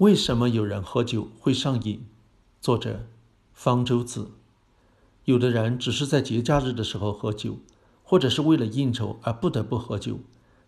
[0.00, 2.06] 为什么有人喝酒会上瘾？
[2.58, 3.04] 作者：
[3.52, 4.30] 方舟子。
[5.26, 7.58] 有的人只是在节假日的时候喝酒，
[8.02, 10.14] 或者是为了应酬而不得不喝酒；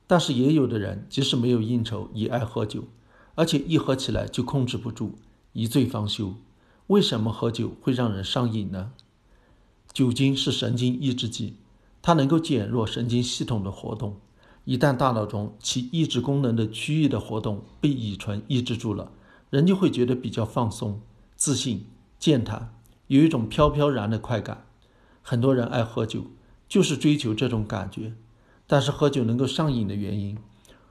[0.06, 2.84] 但是也有的人即使没有应酬也爱喝酒，
[3.34, 5.12] 而且一喝起来就控制不住，
[5.54, 6.34] 一醉方休。
[6.88, 8.92] 为什么喝酒会让人上瘾呢？
[9.94, 11.56] 酒精是神经抑制剂，
[12.02, 14.20] 它能够减弱神经系统的活动。
[14.66, 19.10] 一旦大脑中起抑制功能的区域的活动被乙醇抑制住了，
[19.52, 21.02] 人就会觉得比较放松、
[21.36, 21.84] 自信、
[22.18, 22.74] 健谈，
[23.08, 24.64] 有一种飘飘然的快感。
[25.20, 26.24] 很多人爱喝酒，
[26.66, 28.14] 就是追求这种感觉。
[28.66, 30.38] 但是喝酒能够上瘾的原因，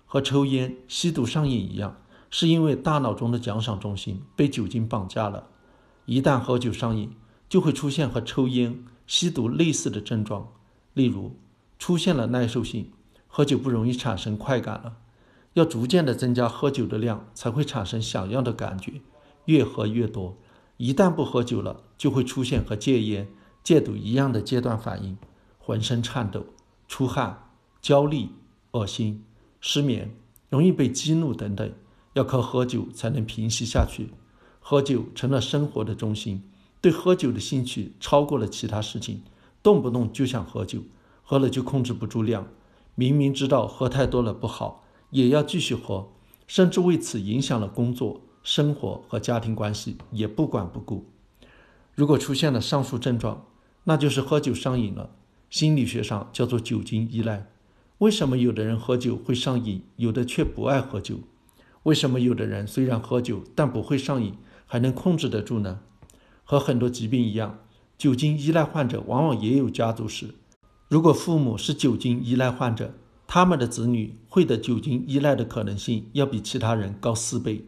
[0.06, 1.98] 和抽烟、吸毒上瘾一样，
[2.30, 5.48] 是因为大脑中的奖赏中心被酒精绑架了。
[6.06, 7.16] 一旦喝酒上瘾，
[7.50, 10.50] 就会出现和抽烟、吸毒类似的症状，
[10.94, 11.36] 例如
[11.80, 12.92] 出现了耐受性。
[13.28, 14.98] 喝酒不容易产生快感了，
[15.54, 19.02] 要逐渐的增加喝酒的量，才会产生想要的感觉，
[19.46, 20.38] 越喝越多。
[20.78, 23.28] 一旦不喝酒了，就会出现和戒烟、
[23.64, 25.18] 戒赌一样的阶段反应：
[25.60, 26.46] 浑身颤抖、
[26.88, 27.50] 出汗、
[27.82, 28.30] 焦虑、
[28.72, 29.24] 恶心、
[29.60, 30.16] 失眠、
[30.50, 31.72] 容易被激怒等等。
[32.14, 34.10] 要靠喝酒才能平息下去。
[34.60, 36.44] 喝酒成了生活的中心，
[36.82, 39.24] 对喝酒的兴趣超过了其他事情，
[39.64, 40.82] 动不动就想喝酒，
[41.24, 42.48] 喝了就控制不住量。
[42.96, 44.81] 明明知道喝太多了不好，
[45.12, 46.10] 也要继续喝，
[46.48, 51.06] 甚至为此影响了工作、生活和家庭关系，也不管不顾。
[51.94, 53.46] 如果出现了上述症状，
[53.84, 55.12] 那就是喝酒上瘾了。
[55.50, 57.48] 心理学上叫做酒精依赖。
[57.98, 61.20] 为什么有的人喝酒会上瘾，有的却不爱喝酒？
[61.84, 65.82] 为什么有的人虽然喝酒，但不会上瘾，还能控制得住呢？
[66.44, 67.60] 和很多疾病一样，
[67.98, 70.34] 酒精依赖患者往往也有家族史。
[70.88, 72.94] 如果父母是酒精依赖患者，
[73.34, 77.64] 他们的子女会得酒精依赖的可能性要比其他人高四倍。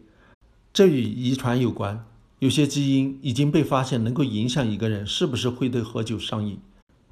[0.74, 2.04] 这与遗传有关，
[2.40, 6.58] 有些基因已经被发现能够影响一个人是不是会对喝酒上瘾，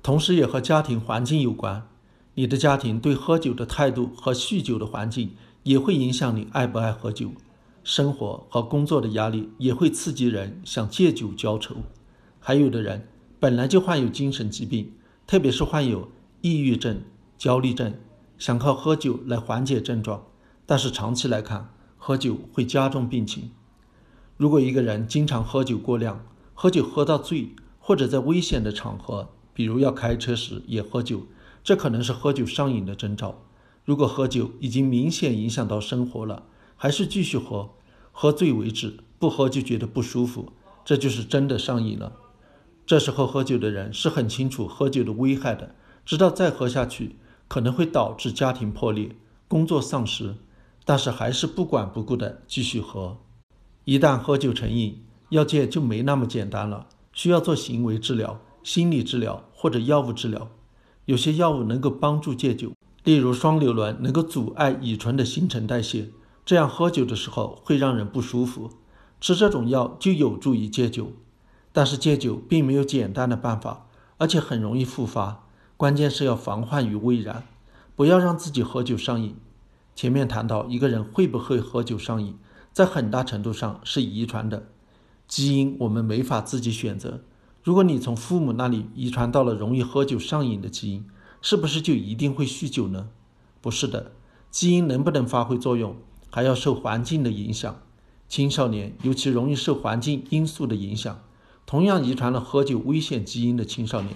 [0.03, 1.89] 同时也和家庭环境有关。
[2.35, 5.31] 你的家庭对喝酒的态度和酗酒的环境
[5.63, 7.33] 也会影响你爱不爱喝酒。
[7.83, 11.77] 生活和工作的压力也会刺激人想借酒浇愁。
[12.39, 13.09] 还有的人
[13.41, 14.93] 本来就患有精神疾病。
[15.27, 16.11] 特别是患有
[16.43, 17.01] 抑郁症、
[17.39, 17.95] 焦虑症，
[18.39, 20.27] 想靠喝酒来缓解症状，
[20.67, 23.51] 但是长期来看，喝酒会加重病情。
[24.37, 31.27] 如果一个人经常喝酒过量，喝酒喝到醉，或者在危险的场合，比如要开车时也喝酒，
[31.63, 33.43] 这可能是喝酒上瘾的征兆。
[33.85, 36.45] 如果喝酒已经明显影响到生活了，
[36.77, 37.71] 还是继续喝，
[38.11, 40.53] 喝醉为止，不喝就觉得不舒服，
[40.85, 42.13] 这就是真的上瘾了。
[42.85, 47.17] 这时候喝酒的人是很清楚喝酒的危害的，知道再喝下去
[47.53, 49.15] 可能会导致家庭破裂、
[49.47, 50.37] 工作丧失，
[50.87, 53.19] 但是还是不管不顾的继续喝。
[53.85, 60.49] 一旦喝酒成瘾，要戒就没那么简单了，需要做行为治疗、心理治疗或者药物治疗。
[61.05, 62.73] 有些药物能够帮助戒酒，
[63.05, 66.09] 例如双硫仑能够阻碍乙醇的新陈代谢，
[66.47, 68.71] 这样喝酒的时候会让人不舒服，
[69.21, 71.13] 吃这种药就有助于戒酒。
[71.71, 75.45] 但是戒酒并没有简单的办法，而且很容易复发。
[75.83, 77.43] 关键是要防患于未然，
[77.97, 79.35] 不要让自己喝酒上瘾。
[79.97, 82.39] 前面谈到一个人会不会喝酒上瘾，
[82.73, 84.69] 在很大程度上是遗传的，
[85.27, 87.23] 基因我们没法自己选择。
[87.65, 91.05] 如果你从父母那里遗传到了容易喝酒上瘾的基因，
[91.41, 93.09] 是不是就一定会酗酒呢？
[93.61, 94.13] 不是的，
[94.53, 95.97] 基因能不能发挥作用，
[96.31, 97.83] 还要受环境的影响。
[98.29, 101.21] 青少年尤其容易受环境因素的影响。
[101.67, 104.15] 同样遗传了喝酒危险基因的青少年，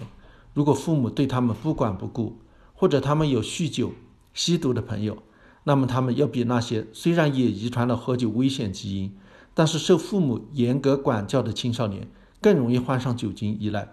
[0.56, 2.39] 如果父母对他们不管不顾，
[2.72, 3.93] 或者他们有酗酒、
[4.33, 5.22] 吸毒的朋友，
[5.65, 9.15] 那么他们要比那些虽然也遗传了喝酒危险基因，
[9.53, 12.09] 但是受父母严格管教的青少年
[12.41, 13.93] 更容易患上酒精依赖。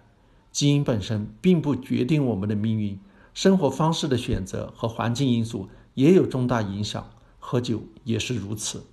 [0.53, 2.97] 基因本身并不决定我们的命运，
[3.34, 7.09] 生活方式的选择和环境因素也有重大影响，
[7.40, 8.84] 喝酒也是如此。